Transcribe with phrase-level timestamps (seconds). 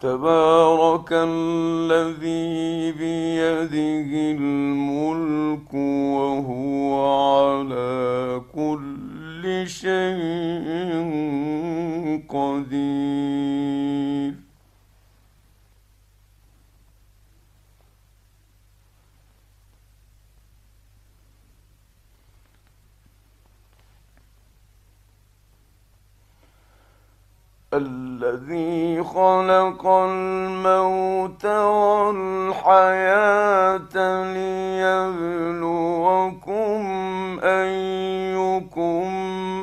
[0.00, 11.04] تبارك الذي بيده الملك وهو على كل شيء
[12.28, 13.70] قدير.
[27.74, 33.04] الذي خلق الموت والحياة
[35.14, 35.80] ليبلوكم
[37.42, 39.06] أيكم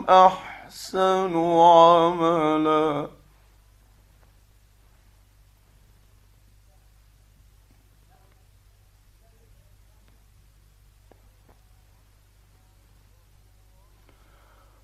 [0.10, 3.17] أحسن عملا.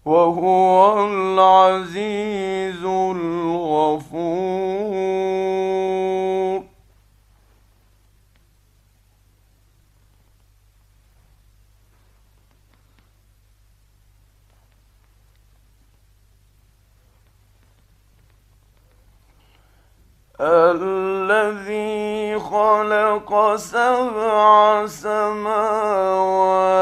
[0.05, 4.23] وهو العزيز الغفور.
[20.41, 26.72] الذي خلق سبع سماوات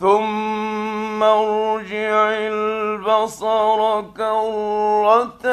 [0.00, 5.52] ثم ارجع البصر كرتين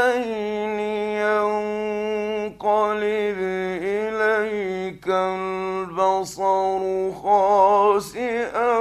[2.50, 3.38] ينقلب
[3.84, 6.81] إليك البصر
[7.24, 8.78] خاسئا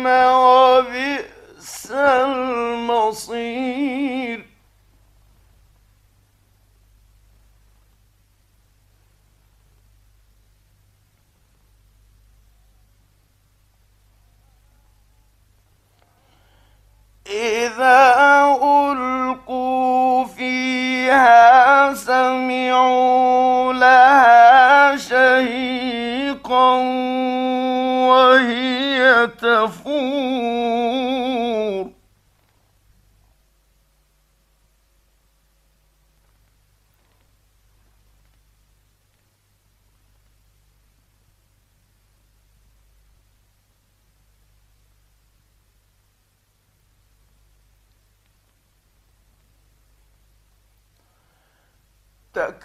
[0.06, 1.21] وبئس
[3.06, 3.72] المصير.
[17.28, 18.16] إذا
[18.64, 26.76] ألقوا فيها سمعوا لها شهيقا
[28.10, 30.61] وهي تفور.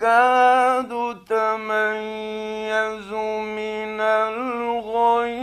[0.07, 0.93] تكاد
[1.27, 3.11] تميز
[3.59, 5.37] من الغيظ.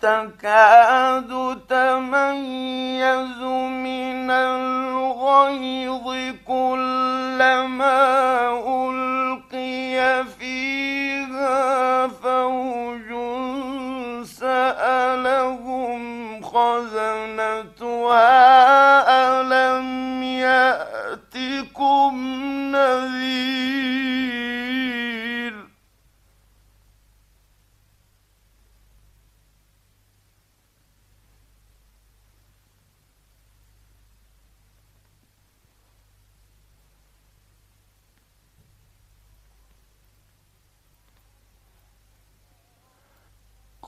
[0.00, 3.40] تكاد تميز
[3.84, 6.06] من الغيظ
[6.46, 8.04] كلما
[8.50, 9.23] ألقي
[10.44, 13.08] فيها فوج
[14.26, 16.02] سألهم
[16.42, 18.04] خزنتها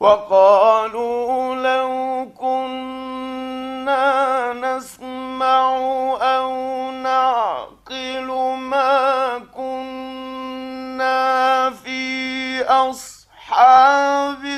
[0.01, 4.03] وقالوا لو كنا
[4.53, 5.77] نسمع
[6.21, 6.51] أو
[6.91, 8.27] نعقل
[8.57, 11.19] ما كنا
[11.69, 14.50] في أصحاب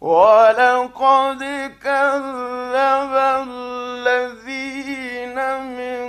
[0.00, 1.44] ولقد
[1.84, 3.14] كذب
[3.48, 5.36] الذين
[5.76, 6.08] من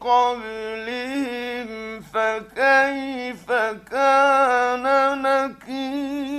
[0.00, 1.68] قبلهم
[2.00, 3.52] فكيف
[3.90, 4.84] كان
[5.22, 6.31] نكير؟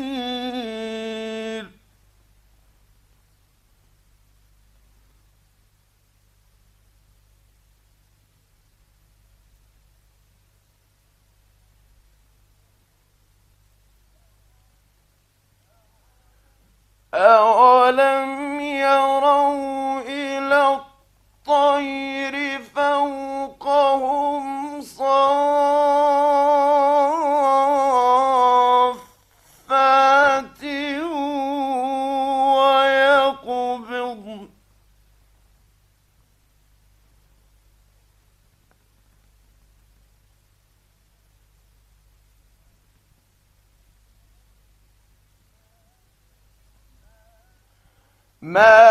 [48.43, 48.82] ما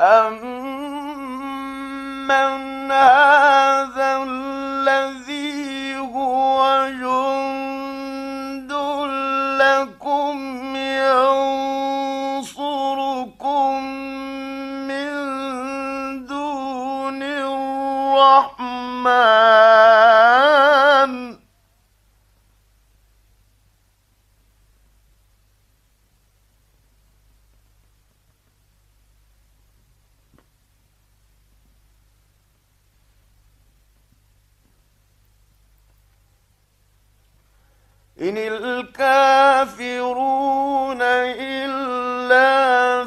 [0.00, 0.77] أم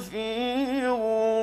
[0.02, 1.42] في غرور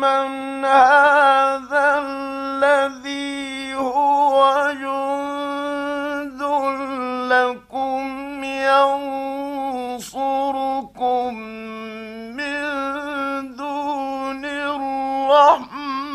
[0.00, 1.07] أمن هذا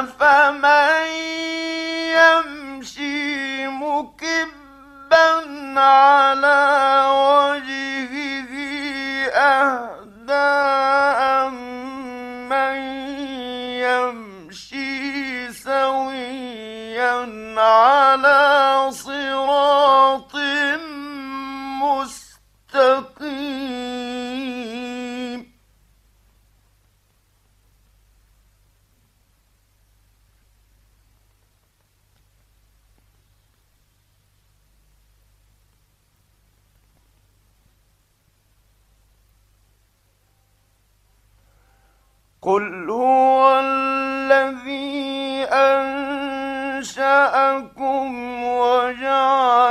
[0.00, 1.06] أفمن
[2.16, 5.26] يمشي مكبا
[5.80, 6.60] على
[7.10, 7.69] وجهه
[47.00, 49.69] أنشأكم وجعل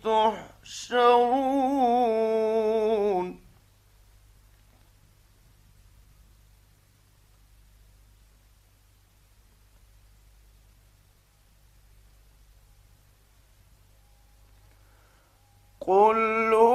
[0.04, 1.42] تحشرون
[15.82, 16.71] قل هو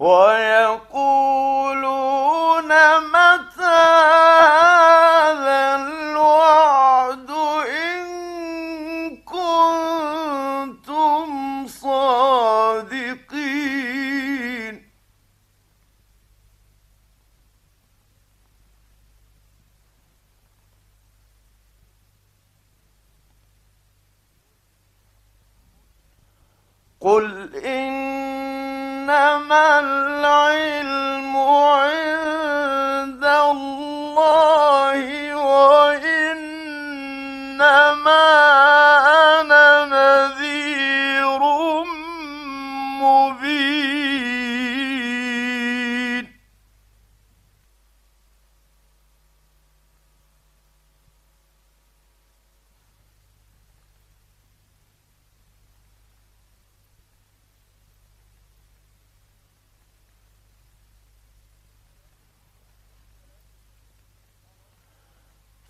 [0.00, 0.49] 我。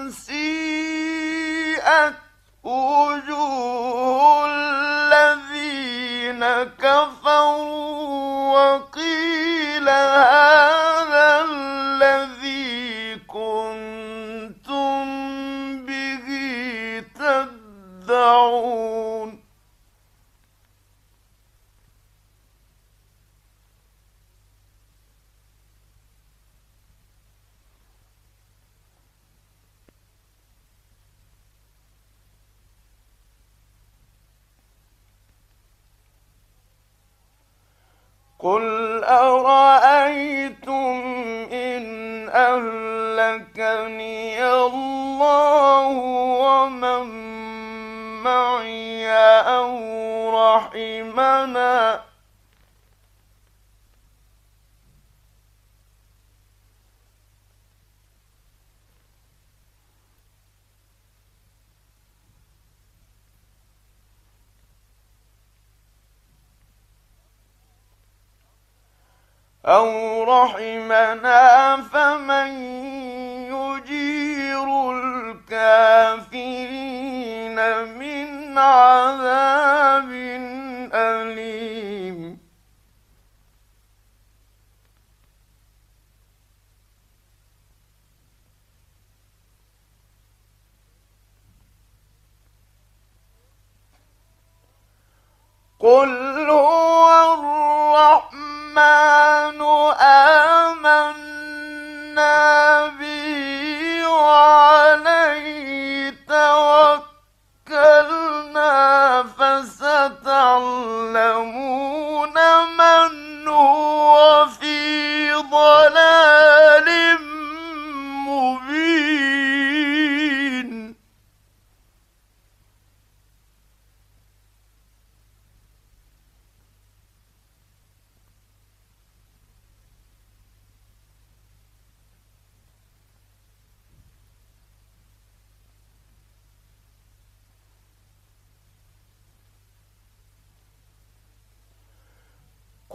[0.09, 1.35] سيئت
[2.63, 6.43] وجوه الذين
[6.79, 8.05] كفروا
[8.55, 10.84] وقيل هذا
[38.45, 41.01] قل أرأيتم
[41.51, 41.85] إن
[42.29, 44.05] أهلكني
[44.53, 45.87] الله
[46.45, 47.05] ومن
[48.23, 49.09] معي
[49.41, 49.75] أو
[50.39, 52.01] رحمنا
[69.65, 72.47] أو رحمنا فمن
[73.49, 74.91] يجير
[75.51, 76.35] الكافرين
[77.97, 80.11] من عذاب
[80.93, 82.39] أليم
[95.79, 96.24] قل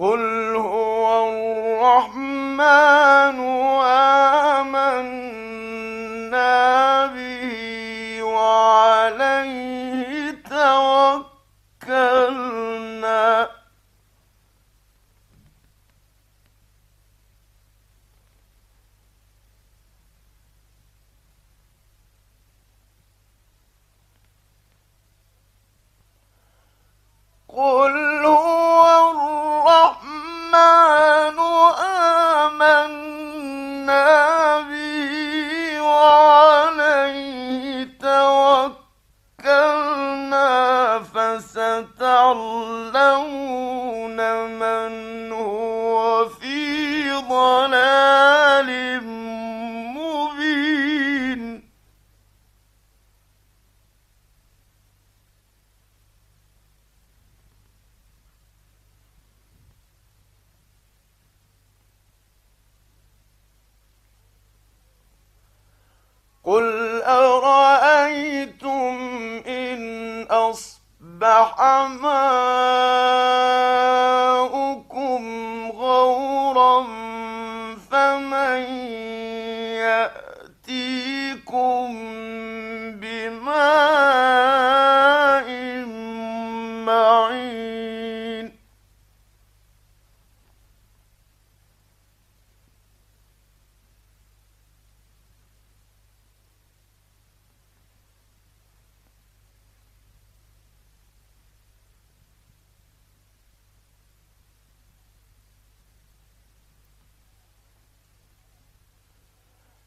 [0.00, 2.60] قل هو الرحمن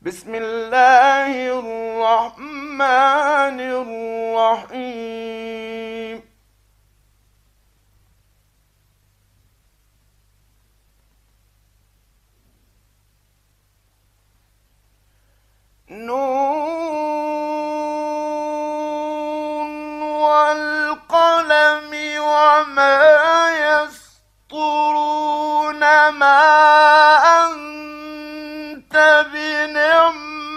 [0.03, 3.59] بسم الله الرحمن
[4.59, 6.21] الرحيم.
[15.89, 16.52] نون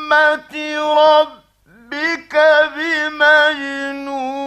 [0.07, 0.55] بنعمة
[0.95, 2.35] ربك
[2.77, 4.46] بمجنون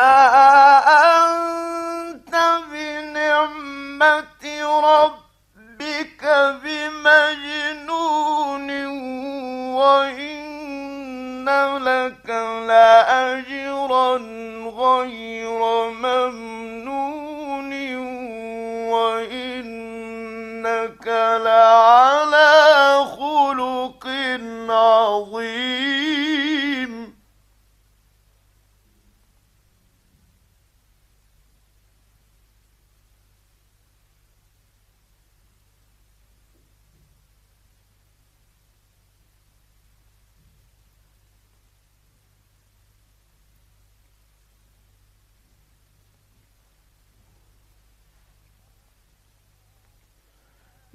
[0.00, 0.49] ما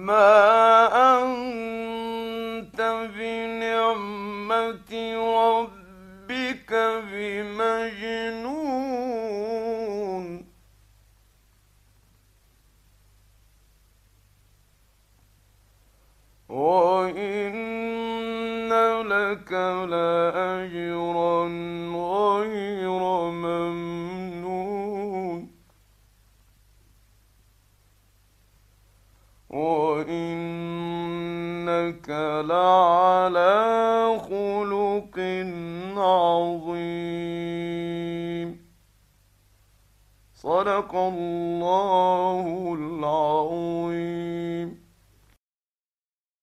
[0.00, 0.49] ما